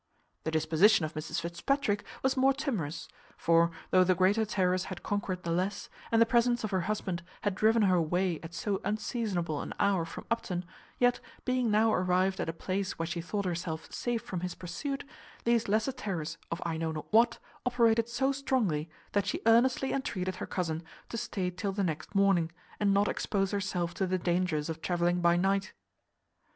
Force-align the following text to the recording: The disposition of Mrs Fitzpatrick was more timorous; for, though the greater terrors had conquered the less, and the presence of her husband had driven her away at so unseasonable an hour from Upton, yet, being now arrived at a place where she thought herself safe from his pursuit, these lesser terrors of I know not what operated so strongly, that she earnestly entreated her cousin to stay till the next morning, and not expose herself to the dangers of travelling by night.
The 0.45 0.49
disposition 0.49 1.05
of 1.05 1.13
Mrs 1.13 1.41
Fitzpatrick 1.41 2.03
was 2.23 2.35
more 2.35 2.53
timorous; 2.53 3.07
for, 3.37 3.69
though 3.91 4.03
the 4.03 4.15
greater 4.15 4.45
terrors 4.45 4.85
had 4.85 5.03
conquered 5.03 5.43
the 5.43 5.51
less, 5.51 5.89
and 6.11 6.19
the 6.19 6.25
presence 6.25 6.63
of 6.63 6.71
her 6.71 6.81
husband 6.89 7.21
had 7.41 7.53
driven 7.53 7.83
her 7.83 7.97
away 7.97 8.39
at 8.41 8.55
so 8.55 8.81
unseasonable 8.83 9.61
an 9.61 9.75
hour 9.79 10.03
from 10.03 10.25
Upton, 10.31 10.65
yet, 10.97 11.19
being 11.45 11.69
now 11.69 11.93
arrived 11.93 12.39
at 12.41 12.49
a 12.49 12.51
place 12.51 12.97
where 12.97 13.05
she 13.05 13.21
thought 13.21 13.45
herself 13.45 13.93
safe 13.93 14.23
from 14.23 14.39
his 14.39 14.55
pursuit, 14.55 15.03
these 15.43 15.67
lesser 15.67 15.91
terrors 15.91 16.39
of 16.49 16.63
I 16.65 16.77
know 16.77 16.91
not 16.91 17.05
what 17.13 17.37
operated 17.63 18.09
so 18.09 18.31
strongly, 18.31 18.89
that 19.11 19.27
she 19.27 19.43
earnestly 19.45 19.93
entreated 19.93 20.37
her 20.37 20.47
cousin 20.47 20.81
to 21.09 21.17
stay 21.17 21.51
till 21.51 21.73
the 21.73 21.83
next 21.83 22.15
morning, 22.15 22.51
and 22.79 22.91
not 22.91 23.07
expose 23.07 23.51
herself 23.51 23.93
to 23.93 24.07
the 24.07 24.17
dangers 24.17 24.67
of 24.67 24.81
travelling 24.81 25.21
by 25.21 25.37
night. 25.37 25.73